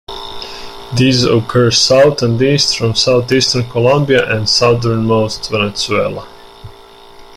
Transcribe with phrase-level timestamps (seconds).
[0.97, 6.27] These occur south and east from southeastern Colombia and southernmost Venezuela.